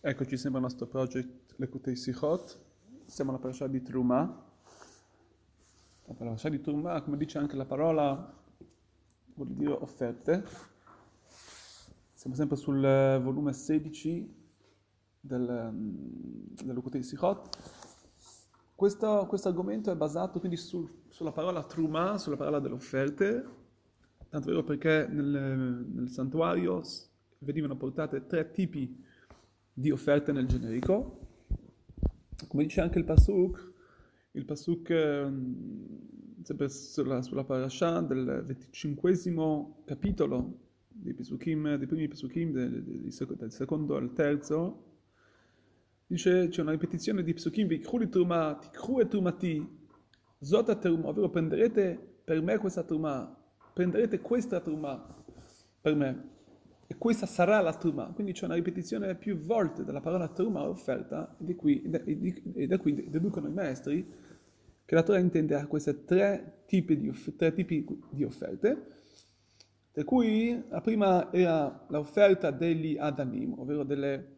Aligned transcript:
Eccoci 0.00 0.36
sempre 0.36 0.60
al 0.60 0.66
nostro 0.66 0.86
project 0.86 1.54
Lekutei 1.56 1.96
Sichot, 1.96 2.56
siamo 3.04 3.30
alla 3.30 3.40
parasha 3.40 3.66
di 3.66 3.82
Truma. 3.82 4.44
La 6.04 6.14
parasha 6.14 6.48
di 6.48 6.60
Truma, 6.60 7.02
come 7.02 7.16
dice 7.16 7.38
anche 7.38 7.56
la 7.56 7.64
parola, 7.64 8.32
vuol 9.34 9.48
dire 9.48 9.72
offerte. 9.72 10.44
Siamo 12.14 12.36
sempre 12.36 12.56
sul 12.56 12.80
volume 12.80 13.52
16 13.52 14.34
del, 15.18 15.70
del 15.72 17.04
Sichot. 17.04 17.58
Questo, 18.76 19.26
questo, 19.28 19.48
argomento 19.48 19.90
è 19.90 19.96
basato 19.96 20.38
quindi 20.38 20.58
sul, 20.58 20.88
sulla 21.10 21.32
parola 21.32 21.64
Truma, 21.64 22.18
sulla 22.18 22.36
parola 22.36 22.60
delle 22.60 22.74
offerte, 22.74 23.44
tanto 24.28 24.46
vero 24.46 24.62
perché 24.62 25.08
nel, 25.10 25.84
nel 25.92 26.08
santuario 26.08 26.84
venivano 27.38 27.74
portate 27.74 28.28
tre 28.28 28.52
tipi 28.52 28.86
di 28.86 29.07
offerte 29.90 30.32
nel 30.32 30.46
generico. 30.46 31.26
Come 32.46 32.64
dice 32.64 32.80
anche 32.80 32.98
il 32.98 33.04
Pasuk, 33.04 33.72
il 34.32 34.44
Pasuk 34.44 34.92
sempre 36.42 36.68
sulla, 36.68 37.22
sulla 37.22 37.44
parasha 37.44 38.00
del 38.00 38.42
venticinquesimo 38.44 39.82
capitolo 39.84 40.66
dei, 40.88 41.14
Pesukim, 41.14 41.76
dei 41.76 41.86
primi 41.86 42.08
Pesukim, 42.08 42.52
del, 42.52 42.82
del 42.82 43.52
secondo 43.52 43.96
al 43.96 44.12
terzo, 44.12 44.84
dice 46.06 46.48
c'è 46.48 46.62
una 46.62 46.70
ripetizione 46.70 47.22
di 47.22 47.32
Pesukim, 47.32 47.66
Vikhu 47.66 47.98
li 47.98 48.08
truma, 48.08 48.56
tikhu 48.58 49.00
e 49.00 49.08
trumati, 49.08 49.78
zota 50.40 50.76
teruma, 50.76 51.08
ovvero 51.08 51.28
prenderete 51.28 52.20
per 52.24 52.40
me 52.42 52.56
questa 52.58 52.82
truma, 52.82 53.36
prenderete 53.72 54.20
questa 54.20 54.60
truma 54.60 55.02
per 55.80 55.94
me. 55.94 56.36
E 56.90 56.96
questa 56.96 57.26
sarà 57.26 57.60
la 57.60 57.74
truma, 57.74 58.06
quindi 58.14 58.32
c'è 58.32 58.46
una 58.46 58.54
ripetizione 58.54 59.14
più 59.14 59.36
volte 59.36 59.84
della 59.84 60.00
parola 60.00 60.26
truma 60.28 60.66
offerta, 60.66 61.36
e, 61.36 61.54
qui, 61.54 61.82
e 61.82 62.66
da 62.66 62.78
qui 62.78 63.10
deducono 63.10 63.48
i 63.48 63.52
maestri 63.52 64.06
che 64.86 64.94
la 64.94 65.02
Torah 65.02 65.18
intende 65.18 65.54
a 65.54 65.66
questi 65.66 66.04
tre 66.06 66.62
tipi 66.64 66.96
di, 66.96 67.12
tre 67.36 67.52
tipi 67.52 67.84
di 68.08 68.24
offerte, 68.24 68.96
per 69.92 70.04
cui 70.04 70.64
la 70.70 70.80
prima 70.80 71.30
era 71.30 71.84
l'offerta 71.88 72.50
degli 72.50 72.96
Adanim, 72.96 73.58
ovvero 73.58 73.84
delle, 73.84 74.36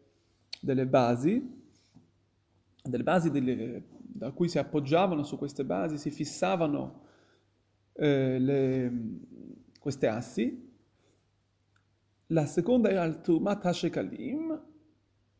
delle 0.60 0.86
basi, 0.86 1.62
delle 2.82 3.02
basi 3.04 3.30
delle, 3.30 3.84
da 3.96 4.32
cui 4.32 4.48
si 4.48 4.58
appoggiavano 4.58 5.22
su 5.22 5.38
queste 5.38 5.64
basi, 5.64 5.98
si 5.98 6.10
fissavano 6.10 7.04
eh, 7.92 8.40
le, 8.40 8.92
queste 9.78 10.08
assi, 10.08 10.69
la 12.30 12.46
seconda 12.46 12.90
era 12.90 13.04
il 13.04 13.20
Trumat 13.20 13.64
HaShekalim, 13.64 14.62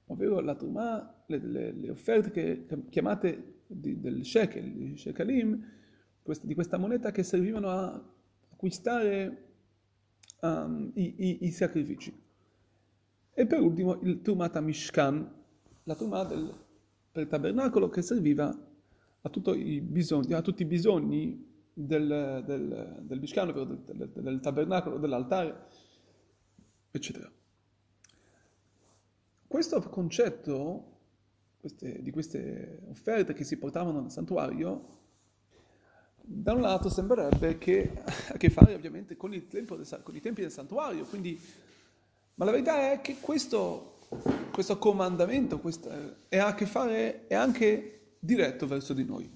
ovvero 0.06 0.40
la 0.40 0.54
Truma, 0.54 1.22
le, 1.26 1.38
le, 1.38 1.72
le, 1.72 1.90
offerte 1.90 2.30
che, 2.30 2.66
chiamate 2.88 3.62
di, 3.66 4.00
del 4.00 4.24
Shekel, 4.24 4.72
di 4.72 4.96
Shekalim, 4.96 5.68
di 6.42 6.54
questa 6.54 6.78
moneta 6.78 7.10
che 7.10 7.22
servivano 7.22 7.70
a 7.70 8.12
acquistare 8.50 9.48
um, 10.40 10.90
i, 10.94 11.14
i, 11.16 11.38
i, 11.46 11.50
sacrifici. 11.50 12.12
E 13.32 13.46
per 13.46 13.60
ultimo 13.60 14.00
il 14.02 14.20
Trumat 14.20 14.56
HaMishkan, 14.56 15.34
la 15.84 15.94
Truma 15.94 16.24
del, 16.24 16.52
per 17.12 17.22
il 17.22 17.28
tabernacolo 17.28 17.88
che 17.88 18.02
serviva 18.02 18.48
a, 18.48 19.30
bisogni, 19.80 20.32
a 20.32 20.42
tutti 20.42 20.62
i 20.62 20.66
bisogni 20.66 21.46
del, 21.72 22.42
del, 22.44 23.02
del 23.02 23.20
Mishkan, 23.20 23.48
ovvero 23.48 23.64
del, 23.64 24.10
del 24.12 24.40
tabernacolo, 24.40 24.98
dell'altare, 24.98 25.68
eccetera. 26.90 27.30
Questo 29.46 29.80
concetto 29.82 30.90
queste, 31.60 32.02
di 32.02 32.10
queste 32.10 32.80
offerte 32.88 33.34
che 33.34 33.44
si 33.44 33.58
portavano 33.58 34.00
nel 34.00 34.10
santuario, 34.10 34.98
da 36.22 36.52
un 36.52 36.60
lato 36.60 36.88
sembrerebbe 36.88 37.58
che 37.58 38.02
ha 38.04 38.34
a 38.34 38.36
che 38.36 38.50
fare 38.50 38.74
ovviamente 38.74 39.16
con, 39.16 39.30
del, 39.30 40.00
con 40.02 40.16
i 40.16 40.20
tempi 40.20 40.40
del 40.40 40.50
santuario, 40.50 41.04
quindi, 41.04 41.40
ma 42.36 42.44
la 42.44 42.50
verità 42.50 42.92
è 42.92 43.00
che 43.00 43.18
questo, 43.20 44.06
questo 44.50 44.78
comandamento 44.78 45.60
è, 46.28 46.38
a 46.38 46.54
che 46.54 46.66
fare, 46.66 47.26
è 47.26 47.34
anche 47.34 48.14
diretto 48.18 48.66
verso 48.66 48.94
di 48.94 49.04
noi, 49.04 49.30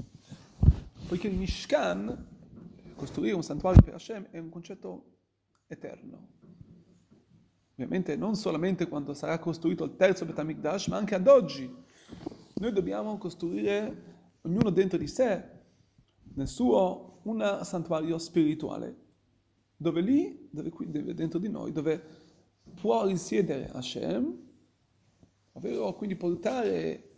poiché 1.07 1.29
il 1.29 1.37
Mishkan, 1.37 2.27
costruire 2.95 3.35
un 3.35 3.43
santuario 3.43 3.83
per 3.83 3.95
Hashem, 3.95 4.29
è 4.31 4.39
un 4.39 4.49
concetto 4.49 5.17
eterno, 5.67 6.29
ovviamente 7.75 8.17
non 8.17 8.37
solamente 8.37 8.89
quando 8.89 9.15
sarà 9.15 9.39
costruito 9.39 9.85
il 9.85 9.97
terzo 9.97 10.25
Betamikdash, 10.25 10.89
ma 10.89 10.97
anche 10.97 11.15
ad 11.15 11.27
oggi. 11.27 11.73
Noi 12.55 12.73
dobbiamo 12.73 13.19
costruire 13.19 14.13
ognuno 14.43 14.71
dentro 14.71 14.97
di 14.97 15.09
sé, 15.09 15.43
nel 16.35 16.49
suo, 16.49 17.21
un 17.25 17.61
santuario 17.63 18.19
spirituale, 18.19 18.97
dove 19.77 20.01
lì, 20.01 20.49
dove, 20.51 20.71
dove 20.87 21.15
dentro 21.15 21.39
di 21.39 21.49
noi, 21.49 21.73
dove 21.73 22.03
può 22.81 23.07
risiedere 23.07 23.71
Hashem, 23.73 24.43
ovvero 25.53 25.95
quindi 25.95 26.17
portare, 26.17 27.13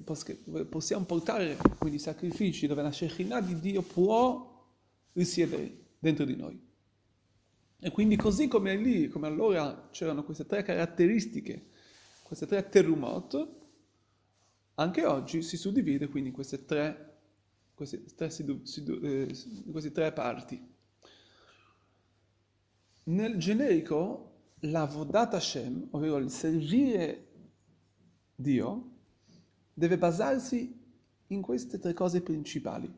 possiamo 0.68 1.04
portare 1.04 1.56
quindi 1.78 1.98
sacrifici 1.98 2.66
dove 2.66 2.82
la 2.82 2.92
Shekhinah 2.92 3.40
di 3.40 3.58
Dio 3.60 3.82
può 3.82 4.54
risiedere 5.12 5.84
dentro 5.98 6.24
di 6.24 6.36
noi. 6.36 6.66
E 7.78 7.91
quindi 7.91 8.16
così 8.16 8.48
come 8.48 8.75
lì, 8.76 9.09
come 9.09 9.26
allora 9.26 9.88
c'erano 9.91 10.25
queste 10.25 10.47
tre 10.47 10.62
caratteristiche, 10.62 11.70
queste 12.22 12.47
tre 12.47 12.69
terumot, 12.69 13.48
anche 14.75 15.04
oggi 15.04 15.42
si 15.42 15.56
suddivide 15.56 16.09
quindi 16.09 16.31
in 16.31 16.34
queste 16.34 16.65
tre, 16.65 17.19
queste 17.75 18.04
tre, 18.15 18.26
eh, 18.26 19.36
queste 19.70 19.92
tre 19.92 20.12
parti. 20.12 20.75
Nel 23.04 23.36
generico, 23.36 24.41
la 24.60 24.84
vodata 24.84 25.36
Hashem, 25.36 25.88
ovvero 25.91 26.16
il 26.16 26.31
servire 26.31 27.28
Dio, 28.34 28.91
deve 29.72 29.98
basarsi 29.98 30.82
in 31.28 31.42
queste 31.42 31.78
tre 31.78 31.92
cose 31.92 32.20
principali, 32.22 32.92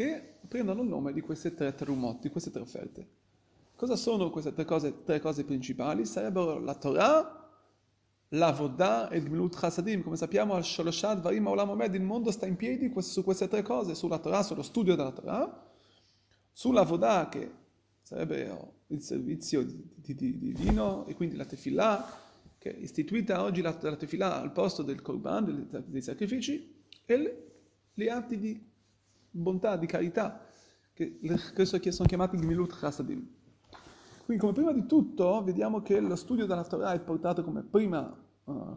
che 0.00 0.38
prendono 0.48 0.80
il 0.80 0.88
nome 0.88 1.12
di 1.12 1.20
queste 1.20 1.52
tre 1.52 1.74
terumot, 1.74 2.22
di 2.22 2.30
queste 2.30 2.50
tre 2.50 2.62
offerte. 2.62 3.06
Cosa 3.76 3.96
sono 3.96 4.30
queste 4.30 4.54
tre 4.54 4.64
cose, 4.64 5.04
tre 5.04 5.20
cose 5.20 5.44
principali? 5.44 6.06
Sarebbero 6.06 6.58
la 6.58 6.74
Torah, 6.74 7.50
la 8.28 8.50
Vodah 8.50 9.10
e 9.10 9.18
il 9.18 9.24
Gmilut 9.24 9.58
Chasadim. 9.58 10.02
Come 10.02 10.16
sappiamo, 10.16 10.54
al 10.54 10.64
Sholoshat 10.64 11.20
Varim 11.20 11.46
Olam 11.48 11.68
Omed, 11.68 11.94
il 11.94 12.00
mondo 12.00 12.30
sta 12.30 12.46
in 12.46 12.56
piedi 12.56 12.90
su 13.02 13.22
queste 13.22 13.46
tre 13.46 13.60
cose, 13.60 13.94
sulla 13.94 14.18
Torah, 14.18 14.42
sullo 14.42 14.62
studio 14.62 14.96
della 14.96 15.12
Torah, 15.12 15.70
sulla 16.50 16.82
Vodah, 16.82 17.28
che 17.28 17.50
sarebbe 18.00 18.78
il 18.86 19.02
servizio 19.02 19.62
divino, 19.96 21.04
e 21.08 21.14
quindi 21.14 21.36
la 21.36 21.44
Tefillah, 21.44 22.18
che 22.56 22.74
è 22.74 22.78
istituita 22.78 23.42
oggi 23.42 23.60
la, 23.60 23.76
la 23.78 23.96
Tefillah 23.96 24.40
al 24.40 24.52
posto 24.52 24.82
del 24.82 25.02
Korban, 25.02 25.68
dei, 25.86 26.00
sacrifici, 26.00 26.84
e 27.04 27.44
gli 27.92 28.08
atti 28.08 28.38
di 28.38 28.68
bontà, 29.30 29.76
di 29.76 29.86
carità, 29.86 30.40
che, 30.92 31.64
sono 31.64 32.08
chiamati 32.08 32.36
Gmilut 32.36 32.78
Chasadim. 32.78 33.26
Quindi 34.24 34.46
come 34.46 34.52
prima 34.52 34.72
di 34.72 34.86
tutto 34.86 35.42
vediamo 35.42 35.82
che 35.82 35.98
lo 36.00 36.14
studio 36.14 36.46
della 36.46 36.64
Torah 36.64 36.92
è 36.92 37.00
portato 37.00 37.42
come 37.42 37.62
prima, 37.62 38.14
uh, 38.44 38.76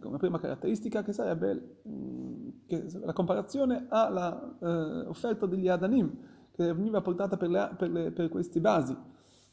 come 0.00 0.16
prima 0.16 0.40
caratteristica 0.40 1.02
che 1.02 1.12
sarebbe 1.12 1.80
um, 1.82 2.64
che 2.66 2.86
la 3.04 3.12
comparazione 3.12 3.86
all'offerta 3.88 5.44
uh, 5.44 5.48
degli 5.48 5.68
Adanim, 5.68 6.16
che 6.52 6.72
veniva 6.72 7.00
portata 7.00 7.36
per, 7.36 7.50
le, 7.50 7.74
per, 7.76 7.90
le, 7.90 8.10
per 8.10 8.28
questi 8.28 8.60
vasi, 8.60 8.96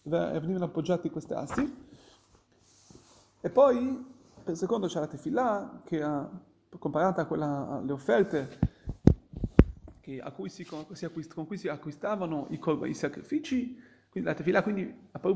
venivano 0.03 0.65
appoggiati 0.65 1.09
questi 1.09 1.33
assi. 1.33 1.83
E 3.41 3.49
poi, 3.49 4.05
per 4.43 4.55
secondo, 4.55 4.87
c'è 4.87 4.99
la 4.99 5.07
tefillah, 5.07 5.81
che 5.83 6.01
ha, 6.01 6.29
comparata 6.79 7.21
a 7.21 7.25
quella, 7.25 7.67
alle 7.67 7.91
offerte 7.91 8.74
cui 10.33 10.49
si, 10.49 10.65
con 10.65 10.85
cui 11.47 11.57
si 11.57 11.67
acquistavano 11.67 12.47
i, 12.51 12.59
i 12.89 12.93
sacrifici, 12.93 13.77
quindi 14.09 14.29
la 14.29 14.35
tefillah 14.35 14.63
quindi 14.63 14.93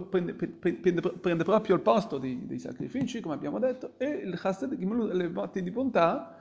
prende, 0.09 0.33
prende, 0.33 1.01
prende, 1.01 1.43
proprio 1.43 1.75
il 1.75 1.81
posto 1.81 2.17
dei, 2.17 2.45
dei, 2.45 2.59
sacrifici, 2.59 3.19
come 3.19 3.33
abbiamo 3.33 3.59
detto, 3.59 3.93
e 3.97 4.07
il 4.07 4.39
chasted, 4.39 4.77
le 4.79 5.29
volte 5.29 5.61
di 5.61 5.71
bontà, 5.71 6.37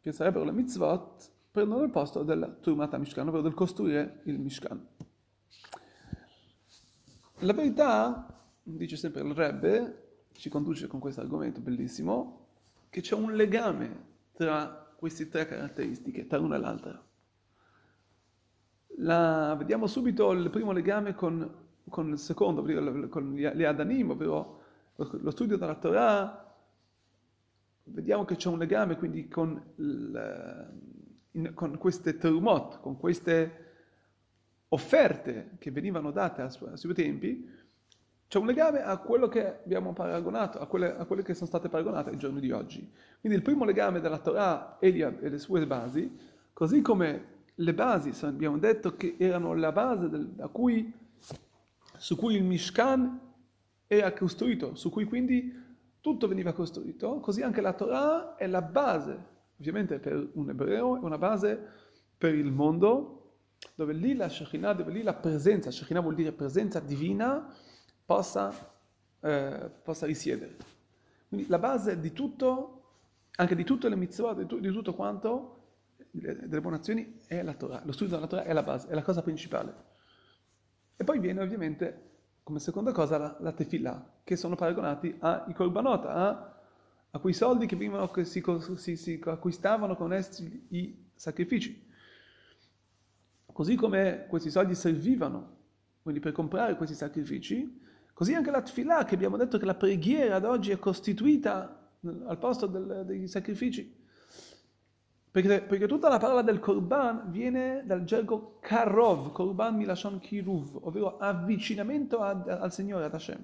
che 0.00 0.12
sarebbero 0.12 0.44
le 0.44 0.52
mitzvot, 0.52 1.30
prendono 1.50 1.82
il 1.82 1.90
posto 1.90 2.22
del 2.22 2.58
Turmat 2.60 2.96
Mishkan, 2.96 3.28
ovvero 3.28 3.42
del 3.42 3.54
costruire 3.54 4.20
il 4.24 4.38
Mishkan. 4.38 4.86
La 7.40 7.52
verità, 7.52 8.34
dice 8.62 8.96
sempre 8.96 9.22
il 9.22 9.34
Rebbe, 9.34 10.26
ci 10.32 10.48
conduce 10.48 10.86
con 10.86 11.00
questo 11.00 11.20
argomento 11.20 11.60
bellissimo, 11.60 12.46
che 12.88 13.00
c'è 13.02 13.14
un 13.14 13.34
legame 13.34 14.08
tra 14.32 14.79
queste 15.00 15.30
tre 15.30 15.46
caratteristiche, 15.46 16.26
tra 16.26 16.38
una 16.38 16.56
e 16.56 16.58
l'altra. 16.58 17.02
La, 18.98 19.54
vediamo 19.56 19.86
subito 19.86 20.30
il 20.32 20.50
primo 20.50 20.72
legame 20.72 21.14
con, 21.14 21.50
con 21.88 22.10
il 22.10 22.18
secondo, 22.18 22.62
con 23.08 23.32
gli 23.32 23.64
Adanim, 23.64 24.10
ovvero 24.10 24.60
lo 24.96 25.30
studio 25.30 25.56
della 25.56 25.76
Torah, 25.76 26.54
vediamo 27.84 28.26
che 28.26 28.36
c'è 28.36 28.50
un 28.50 28.58
legame 28.58 28.98
quindi 28.98 29.26
con, 29.26 29.58
il, 29.76 30.70
con 31.54 31.78
queste 31.78 32.18
terumot, 32.18 32.80
con 32.80 32.98
queste 32.98 33.68
offerte 34.68 35.56
che 35.58 35.70
venivano 35.70 36.10
date 36.10 36.42
ai 36.42 36.50
suoi 36.50 36.92
tempi, 36.92 37.48
c'è 38.30 38.38
un 38.38 38.46
legame 38.46 38.80
a 38.80 38.96
quello 38.98 39.26
che 39.26 39.44
abbiamo 39.44 39.92
paragonato, 39.92 40.60
a 40.60 40.66
quelle, 40.68 40.96
a 40.96 41.04
quelle, 41.04 41.24
che 41.24 41.34
sono 41.34 41.48
state 41.48 41.68
paragonate 41.68 42.10
ai 42.10 42.16
giorni 42.16 42.38
di 42.38 42.52
oggi. 42.52 42.88
Quindi 43.18 43.36
il 43.36 43.42
primo 43.42 43.64
legame 43.64 43.98
della 43.98 44.20
Torah 44.20 44.78
e, 44.78 44.92
gli, 44.92 45.02
e 45.02 45.28
le 45.28 45.38
sue 45.40 45.66
basi, 45.66 46.16
così 46.52 46.80
come 46.80 47.24
le 47.52 47.74
basi, 47.74 48.12
abbiamo 48.24 48.56
detto 48.56 48.94
che 48.94 49.16
erano 49.18 49.52
la 49.56 49.72
base 49.72 50.08
del, 50.08 50.48
cui, 50.52 50.92
su 51.96 52.14
cui 52.14 52.36
il 52.36 52.44
Mishkan 52.44 53.18
era 53.88 54.12
costruito, 54.12 54.76
su 54.76 54.90
cui 54.90 55.06
quindi 55.06 55.52
tutto 56.00 56.28
veniva 56.28 56.52
costruito, 56.52 57.18
così 57.18 57.42
anche 57.42 57.60
la 57.60 57.72
Torah 57.72 58.36
è 58.36 58.46
la 58.46 58.62
base, 58.62 59.24
ovviamente 59.58 59.98
per 59.98 60.28
un 60.34 60.50
ebreo, 60.50 60.98
è 60.98 61.02
una 61.02 61.18
base 61.18 61.60
per 62.16 62.36
il 62.36 62.52
mondo, 62.52 63.32
dove 63.74 63.92
lì 63.92 64.14
la 64.14 64.28
Shekhinah, 64.28 64.74
dove 64.74 64.92
lì 64.92 65.02
la 65.02 65.14
presenza, 65.14 65.72
Shekhinah 65.72 66.00
vuol 66.00 66.14
dire 66.14 66.30
presenza 66.30 66.78
divina, 66.78 67.52
possa, 68.10 68.52
eh, 69.20 69.70
possa 69.84 70.04
risiedere. 70.04 70.56
Quindi 71.28 71.46
la 71.46 71.60
base 71.60 72.00
di 72.00 72.12
tutto, 72.12 72.88
anche 73.36 73.54
di 73.54 73.62
tutte 73.62 73.88
le 73.88 73.94
mitzvot, 73.94 74.36
di, 74.36 74.46
tu, 74.46 74.58
di 74.58 74.72
tutto 74.72 74.94
quanto, 74.94 75.58
delle 76.10 76.60
buone 76.60 76.78
azioni, 76.78 77.20
è 77.28 77.40
la 77.40 77.54
Torah. 77.54 77.82
Lo 77.84 77.92
studio 77.92 78.16
della 78.16 78.26
Torah 78.26 78.42
è 78.42 78.52
la 78.52 78.64
base, 78.64 78.88
è 78.88 78.94
la 78.94 79.04
cosa 79.04 79.22
principale. 79.22 79.72
E 80.96 81.04
poi 81.04 81.20
viene 81.20 81.40
ovviamente 81.40 82.08
come 82.42 82.58
seconda 82.58 82.90
cosa 82.90 83.16
la, 83.16 83.36
la 83.38 83.52
tefillah, 83.52 84.22
che 84.24 84.34
sono 84.34 84.56
paragonati 84.56 85.14
ai 85.20 85.54
korbanot, 85.54 86.04
a, 86.06 86.60
a, 87.12 87.18
quei 87.20 87.32
soldi 87.32 87.66
che, 87.66 87.76
che 87.76 88.24
si, 88.24 88.42
si, 88.74 88.96
si 88.96 89.20
acquistavano 89.24 89.94
con 89.94 90.12
essi 90.12 90.66
i 90.70 91.10
sacrifici. 91.14 91.88
Così 93.52 93.76
come 93.76 94.26
questi 94.28 94.50
soldi 94.50 94.74
servivano, 94.74 95.58
quindi 96.02 96.18
per 96.18 96.32
comprare 96.32 96.74
questi 96.74 96.96
sacrifici, 96.96 97.86
Così 98.20 98.34
anche 98.34 98.50
la 98.50 98.60
tfilà, 98.60 99.06
che 99.06 99.14
abbiamo 99.14 99.38
detto 99.38 99.56
che 99.56 99.64
la 99.64 99.74
preghiera 99.74 100.36
ad 100.36 100.44
oggi 100.44 100.72
è 100.72 100.78
costituita 100.78 101.88
al 102.26 102.36
posto 102.36 102.66
del, 102.66 103.04
dei 103.06 103.26
sacrifici. 103.26 103.96
Perché, 105.30 105.62
perché, 105.62 105.86
tutta 105.86 106.10
la 106.10 106.18
parola 106.18 106.42
del 106.42 106.58
korban 106.58 107.30
viene 107.30 107.82
dal 107.86 108.04
gergo 108.04 108.58
karov, 108.60 109.32
korban 109.32 109.74
milashon 109.74 110.18
kiruv, 110.18 110.80
ovvero 110.82 111.16
avvicinamento 111.16 112.20
ad, 112.20 112.46
al 112.46 112.70
Signore, 112.70 113.06
ad 113.06 113.14
Hashem. 113.14 113.42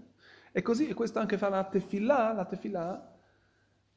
E 0.52 0.60
così, 0.60 0.88
e 0.88 0.92
questo 0.92 1.20
anche 1.20 1.38
fa 1.38 1.48
la 1.48 1.64
tefillah, 1.64 2.34
la 2.34 2.44
tefillah 2.44 3.18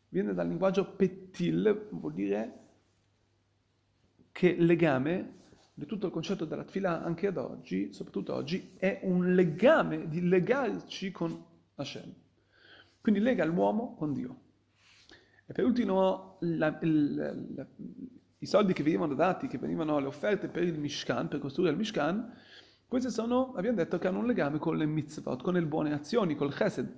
viene 0.07 0.33
dal 0.33 0.47
linguaggio 0.47 0.85
petil, 0.95 1.89
vuol 1.89 2.13
dire 2.13 2.53
che 4.31 4.55
legame 4.57 5.38
di 5.79 5.85
tutto 5.85 6.07
il 6.07 6.11
concetto 6.11 6.43
della 6.43 6.65
tfila 6.65 7.01
anche 7.01 7.27
ad 7.27 7.37
oggi, 7.37 7.93
soprattutto 7.93 8.33
oggi, 8.33 8.73
è 8.77 8.99
un 9.03 9.33
legame 9.33 10.09
di 10.09 10.27
legarci 10.27 11.09
con 11.11 11.41
Hashem. 11.75 12.13
Quindi 12.99 13.21
lega 13.21 13.45
l'uomo 13.45 13.95
con 13.95 14.13
Dio. 14.13 14.41
E 15.45 15.53
per 15.53 15.63
ultimo, 15.63 16.35
la, 16.41 16.77
il, 16.81 17.15
la, 17.55 17.65
i 18.39 18.45
soldi 18.45 18.73
che 18.73 18.83
venivano 18.83 19.13
dati, 19.13 19.47
che 19.47 19.57
venivano 19.57 19.97
le 19.99 20.07
offerte 20.07 20.49
per 20.49 20.63
il 20.63 20.77
Mishkan, 20.77 21.29
per 21.29 21.39
costruire 21.39 21.71
il 21.71 21.77
Mishkan, 21.77 22.33
questi 22.85 23.09
sono, 23.09 23.53
abbiamo 23.55 23.77
detto, 23.77 23.97
che 23.97 24.07
hanno 24.07 24.19
un 24.19 24.25
legame 24.25 24.57
con 24.59 24.75
le 24.75 24.85
mitzvot, 24.85 25.41
con 25.41 25.53
le 25.53 25.61
buone 25.61 25.93
azioni, 25.93 26.35
col 26.35 26.53
chesed. 26.53 26.93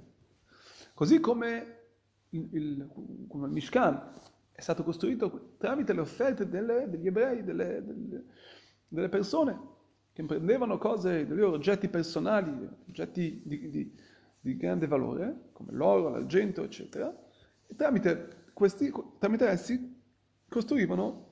Così 0.96 1.20
come 1.20 1.78
il, 2.30 2.50
il, 2.52 2.90
come 3.28 3.46
il 3.46 3.52
Mishkan 3.52 4.14
è 4.52 4.62
stato 4.62 4.84
costruito 4.84 5.56
tramite 5.58 5.94
le 5.94 6.02
offerte 6.02 6.50
delle, 6.50 6.90
degli 6.90 7.08
ebrei, 7.08 7.44
delle, 7.44 7.84
delle 7.84 8.26
delle 8.92 9.08
persone 9.08 9.58
che 10.12 10.26
prendevano 10.26 10.78
cose, 10.78 11.26
dei 11.26 11.38
loro 11.38 11.54
oggetti 11.54 11.88
personali, 11.88 12.52
oggetti 12.90 13.42
di, 13.46 13.70
di, 13.70 13.98
di 14.42 14.58
grande 14.58 14.86
valore, 14.86 15.50
come 15.54 15.72
l'oro, 15.72 16.10
l'argento, 16.10 16.64
eccetera, 16.64 17.16
e 17.66 17.76
tramite, 17.76 18.50
questi, 18.54 18.92
tramite 19.18 19.48
essi 19.48 20.00
costruivano 20.50 21.30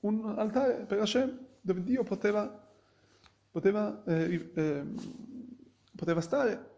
un 0.00 0.34
altare 0.36 0.84
per 0.86 0.98
Hashem 0.98 1.38
dove 1.60 1.82
Dio 1.84 2.02
poteva, 2.02 2.68
poteva, 3.52 4.02
eh, 4.04 4.50
eh, 4.54 4.84
poteva 5.94 6.20
stare. 6.20 6.74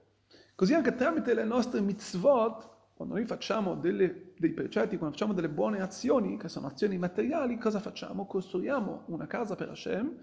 Così 0.55 0.75
anche 0.75 0.95
tramite 0.95 1.33
le 1.33 1.45
nostre 1.45 1.81
mitzvot, 1.81 2.77
quando 2.99 3.15
noi 3.15 3.27
facciamo 3.27 3.77
delle, 3.77 4.33
dei 4.37 4.51
precetti, 4.51 4.97
quando 4.97 5.15
facciamo 5.15 5.33
delle 5.33 5.49
buone 5.49 5.81
azioni, 5.81 6.37
che 6.37 6.49
sono 6.49 6.67
azioni 6.67 6.99
materiali, 6.99 7.57
cosa 7.57 7.79
facciamo? 7.79 8.27
Costruiamo 8.27 9.05
una 9.07 9.29
casa 9.29 9.55
per 9.55 9.69
Hashem, 9.69 10.17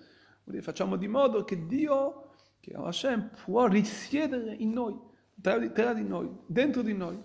facciamo 0.60 0.98
di 0.98 1.08
modo 1.08 1.46
che 1.46 1.68
Dio, 1.68 2.32
che 2.60 2.74
Hashem, 2.74 3.30
può 3.46 3.68
risiedere 3.68 4.56
in 4.56 4.74
noi, 4.74 4.94
tra 5.40 5.58
di, 5.58 5.72
tra 5.72 5.94
di 5.94 6.04
noi, 6.04 6.30
dentro 6.48 6.82
di 6.82 6.94
noi, 6.94 7.18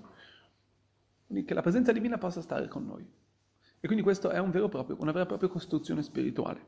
quindi 1.26 1.44
che 1.44 1.53
la 1.53 1.62
presenza 1.62 1.91
divina 1.91 2.17
possa 2.17 2.43
stare 2.43 2.69
con 2.69 2.87
noi. 2.87 3.05
E 3.81 3.87
quindi 3.87 4.05
questo 4.05 4.31
è 4.31 4.38
un 4.38 4.53
proprio, 4.53 4.99
una 5.00 5.11
vera 5.11 5.25
e 5.25 5.26
propria 5.26 5.49
costruzione 5.49 6.05
spirituale. 6.05 6.64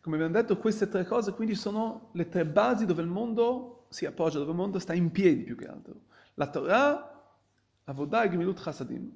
Come 0.00 0.16
abbiamo 0.16 0.34
detto, 0.34 0.56
queste 0.56 0.88
tre 0.88 1.04
cose 1.04 1.34
quindi 1.34 1.54
sono 1.54 2.08
le 2.14 2.28
tre 2.28 2.44
basi 2.44 2.84
dove 2.84 3.02
il 3.02 3.08
mondo 3.08 3.86
si 3.90 4.06
appoggia, 4.06 4.40
dove 4.40 4.50
il 4.50 4.56
mondo 4.56 4.80
sta 4.80 4.92
in 4.92 5.12
piedi 5.12 5.44
più 5.44 5.54
che 5.54 5.68
altro 5.68 6.08
la 6.34 6.48
Torah, 6.48 7.10
Avodah 7.84 8.24
e 8.24 8.30
Gemilut 8.30 8.60
Chasadim. 8.60 9.10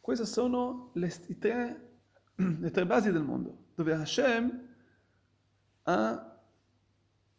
Queste 0.00 0.24
sono 0.24 0.90
le, 0.94 1.12
tre, 1.38 1.90
le 2.36 2.70
tre 2.70 2.86
basi 2.86 3.12
del 3.12 3.22
mondo, 3.22 3.66
dove 3.74 3.92
Hashem 3.94 4.66
ha, 5.82 6.40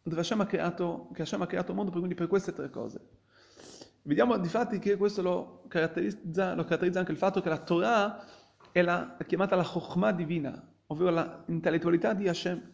dove 0.02 0.20
Hashem 0.20 0.40
ha, 0.40 0.46
creato, 0.46 1.08
che 1.12 1.22
Hashem 1.22 1.42
ha 1.42 1.46
creato 1.46 1.70
il 1.70 1.76
mondo 1.76 1.90
quindi 1.90 2.14
per 2.14 2.26
queste 2.26 2.52
tre 2.52 2.70
cose. 2.70 3.18
Vediamo 4.02 4.36
di 4.38 4.48
fatti 4.48 4.78
che 4.78 4.96
questo 4.96 5.22
lo 5.22 5.64
caratterizza, 5.68 6.54
lo 6.54 6.64
caratterizza 6.64 7.00
anche 7.00 7.12
il 7.12 7.18
fatto 7.18 7.40
che 7.40 7.48
la 7.48 7.58
Torah 7.58 8.24
è, 8.70 8.82
la, 8.82 9.16
è 9.16 9.26
chiamata 9.26 9.56
la 9.56 9.64
Chokhmah 9.64 10.12
divina, 10.12 10.72
ovvero 10.86 11.42
l'intellettualità 11.46 12.12
di 12.12 12.28
Hashem, 12.28 12.72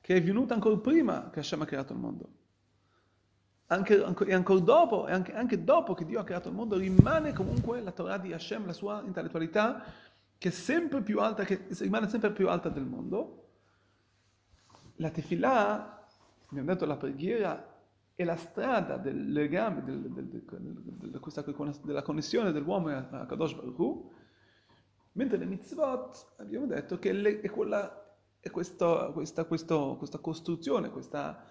che 0.00 0.16
è 0.16 0.22
venuta 0.22 0.54
ancora 0.54 0.76
prima 0.78 1.30
che 1.30 1.38
Hashem 1.38 1.62
ha 1.62 1.64
creato 1.64 1.92
il 1.92 1.98
mondo 1.98 2.40
anche, 3.72 4.26
e 4.26 4.34
ancora 4.34 4.60
dopo, 4.60 5.06
e 5.06 5.12
anche, 5.12 5.34
anche, 5.34 5.64
dopo 5.64 5.94
che 5.94 6.04
Dio 6.04 6.20
ha 6.20 6.24
creato 6.24 6.48
il 6.48 6.54
mondo, 6.54 6.76
rimane 6.76 7.32
comunque 7.32 7.80
la 7.80 7.92
Torah 7.92 8.18
di 8.18 8.32
Hashem, 8.32 8.66
la 8.66 8.72
sua 8.72 9.02
intellettualità, 9.04 9.82
che 10.36 10.50
sempre 10.50 11.02
più 11.02 11.20
alta, 11.20 11.44
che 11.44 11.66
rimane 11.78 12.08
sempre 12.08 12.32
più 12.32 12.48
alta 12.48 12.68
del 12.68 12.84
mondo. 12.84 13.48
La 14.96 15.10
tefillah, 15.10 16.08
abbiamo 16.50 16.72
detto 16.72 16.84
la 16.84 16.96
preghiera, 16.96 17.72
è 18.14 18.24
la 18.24 18.36
strada 18.36 18.96
del 18.96 19.32
legame, 19.32 19.82
del, 19.84 20.00
del, 20.10 20.28
del, 20.28 21.20
questa, 21.20 21.42
della 21.82 22.02
connessione 22.02 22.52
dell'uomo 22.52 22.88
a 22.88 23.26
Kadosh 23.26 23.54
Baruch 23.54 23.78
Hu, 23.78 24.12
mentre 25.12 25.38
le 25.38 25.46
mitzvot 25.46 26.34
abbiamo 26.38 26.66
detto 26.66 26.98
che 26.98 27.40
è, 27.40 27.50
quella, 27.50 28.16
è 28.38 28.50
questo, 28.50 29.10
questa, 29.14 29.44
questo, 29.44 29.96
questa 29.96 30.18
costruzione, 30.18 30.90
questa 30.90 31.44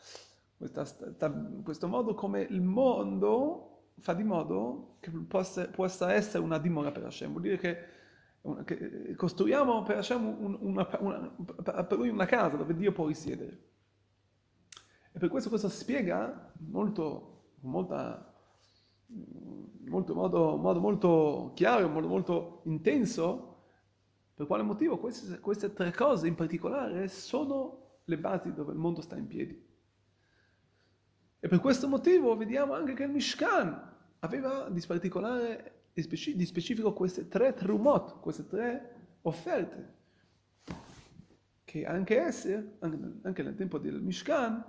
questa, 0.62 0.86
sta, 0.86 1.32
questo 1.64 1.88
modo 1.88 2.14
come 2.14 2.42
il 2.42 2.62
mondo 2.62 3.86
fa 3.98 4.14
di 4.14 4.22
modo 4.24 4.98
che 5.00 5.10
possa, 5.10 5.68
possa 5.70 6.14
essere 6.14 6.44
una 6.44 6.60
dimora 6.60 6.92
per 6.92 7.06
Hashem. 7.06 7.32
Vuol 7.32 7.42
dire 7.42 7.58
che, 7.58 7.78
che 8.66 9.16
costruiamo 9.16 9.82
per 9.82 9.98
Hashem 9.98 10.24
un, 10.24 10.58
una, 10.62 10.88
una, 11.00 11.34
per 11.84 11.98
lui 11.98 12.10
una 12.10 12.28
casa 12.28 12.58
dove 12.58 12.76
Dio 12.76 12.92
può 12.92 13.08
risiedere. 13.08 13.70
E 15.12 15.18
per 15.18 15.30
questo 15.30 15.50
questo 15.50 15.68
spiega 15.68 16.54
molto, 16.60 17.56
molta, 17.62 18.32
molto 19.88 20.14
modo, 20.14 20.58
modo 20.58 20.80
molto 20.80 21.52
chiaro, 21.56 21.90
modo 21.90 22.08
molto 22.08 22.62
intenso, 22.66 23.64
per 24.36 24.46
quale 24.46 24.62
motivo 24.62 25.00
queste, 25.00 25.40
queste 25.40 25.74
tre 25.74 25.92
cose 25.92 26.28
in 26.28 26.36
particolare 26.36 27.08
sono 27.08 28.02
le 28.04 28.18
basi 28.20 28.54
dove 28.54 28.74
il 28.74 28.78
mondo 28.78 29.02
sta 29.02 29.18
in 29.18 29.26
piedi. 29.26 29.70
E 31.44 31.48
per 31.48 31.60
questo 31.60 31.88
motivo 31.88 32.38
vediamo 32.38 32.76
anche 32.76 32.94
che 32.94 33.02
il 33.02 33.10
Mishkan 33.10 33.90
aveva 34.20 34.70
di 34.70 34.80
particolare, 34.86 35.86
di 35.92 36.46
specifico 36.46 36.94
queste 36.94 37.28
tre 37.28 37.56
trumot, 37.56 38.20
queste 38.20 38.46
tre 38.46 39.16
offerte, 39.24 39.94
che 41.64 41.84
anche 41.84 42.20
esse, 42.20 42.78
anche 43.24 43.42
nel 43.42 43.56
tempo 43.56 43.80
del 43.80 44.00
Mishkan, 44.00 44.64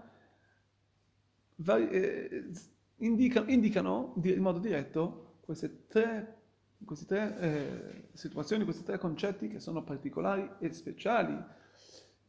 eh, 1.66 2.50
indicano, 2.96 3.50
indicano 3.50 4.14
in 4.22 4.40
modo 4.40 4.58
diretto 4.58 5.40
queste 5.42 5.86
tre, 5.88 6.38
queste 6.86 7.04
tre 7.04 7.38
eh, 7.38 8.08
situazioni, 8.14 8.64
questi 8.64 8.82
tre 8.82 8.96
concetti 8.96 9.48
che 9.48 9.60
sono 9.60 9.84
particolari 9.84 10.48
e 10.58 10.72
speciali 10.72 11.38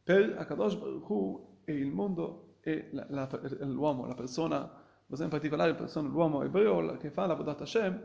per 0.03 0.35
Akadosh 0.37 0.75
Baruch 0.75 1.09
Hu 1.09 1.59
e 1.63 1.75
il 1.75 1.93
mondo 1.93 2.52
e 2.63 2.89
la, 2.91 3.05
la, 3.09 3.29
l'uomo, 3.65 4.05
la 4.05 4.15
persona 4.15 4.81
in 5.07 5.29
particolare 5.29 5.75
persone, 5.75 6.07
l'uomo 6.07 6.41
ebreo 6.41 6.97
che 6.97 7.11
fa 7.11 7.27
la 7.27 7.35
Vodat 7.35 7.61
Hashem, 7.61 8.01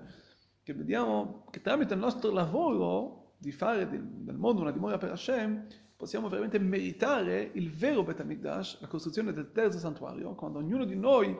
che 0.62 0.74
vediamo 0.74 1.46
che 1.50 1.62
tramite 1.62 1.94
il 1.94 2.00
nostro 2.00 2.30
lavoro 2.30 3.34
di 3.38 3.52
fare 3.52 3.88
del, 3.88 4.02
del 4.02 4.36
mondo 4.36 4.60
una 4.60 4.72
dimora 4.72 4.98
per 4.98 5.12
Hashem, 5.12 5.66
possiamo 5.96 6.28
veramente 6.28 6.58
meritare 6.58 7.50
il 7.54 7.72
vero 7.72 8.02
Bet 8.02 8.20
HaMikdash, 8.20 8.80
la 8.80 8.88
costruzione 8.88 9.32
del 9.32 9.52
terzo 9.52 9.78
santuario, 9.78 10.34
quando 10.34 10.58
ognuno 10.58 10.84
di 10.84 10.96
noi 10.96 11.34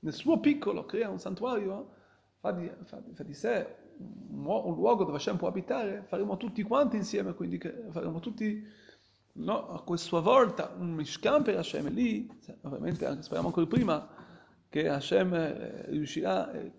nel 0.00 0.12
suo 0.12 0.40
piccolo 0.40 0.84
crea 0.84 1.08
un 1.10 1.20
santuario, 1.20 1.92
fa 2.40 2.50
di, 2.52 2.70
fa, 2.84 3.00
fa 3.12 3.22
di 3.22 3.34
sé 3.34 3.76
un, 3.98 4.44
un, 4.46 4.74
luogo 4.74 5.04
dove 5.04 5.16
Hashem 5.16 5.36
può 5.36 5.48
abitare, 5.48 6.02
faremo 6.02 6.36
tutti 6.36 6.62
quanti 6.62 6.96
insieme, 6.96 7.34
quindi 7.34 7.58
faremo 7.90 8.18
tutti 8.20 8.66
no, 9.34 9.84
a 9.84 9.96
sua 9.96 10.20
volta 10.20 10.74
un 10.76 10.92
Mishkan 10.92 11.42
per 11.42 11.56
Hashem, 11.56 11.92
lì 11.92 12.28
ovviamente 12.62 13.06
anche, 13.06 13.22
speriamo 13.22 13.48
ancora 13.48 13.66
prima 13.66 14.08
che 14.68 14.88
Hashem 14.88 15.34
eh, 15.34 15.84
riuscirà, 15.90 16.50
eh, 16.50 16.72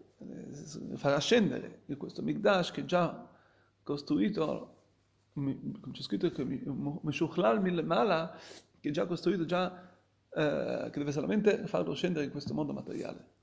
farà 0.96 1.20
scendere 1.20 1.82
questo 1.98 2.22
Mikdash 2.22 2.72
che 2.72 2.86
già 2.86 3.30
costruito 3.84 4.76
c'è 5.92 6.02
scritto 6.02 6.32
che 6.32 6.46
Meshuchlal 6.46 7.62
Milmala, 7.62 8.38
che 8.80 8.90
è 8.90 8.92
già 8.92 9.06
costruito, 9.06 9.44
già, 9.44 9.90
eh, 10.30 10.90
che 10.92 10.98
deve 10.98 11.12
solamente 11.12 11.68
farlo 11.68 11.94
scendere 11.94 12.26
in 12.26 12.32
questo 12.32 12.54
mondo 12.54 12.72
materiale. 12.72 13.34